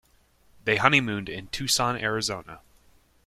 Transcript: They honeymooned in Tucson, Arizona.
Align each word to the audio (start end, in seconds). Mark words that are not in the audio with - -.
They 0.65 0.77
honeymooned 0.77 1.29
in 1.29 1.45
Tucson, 1.49 1.95
Arizona. 1.95 2.61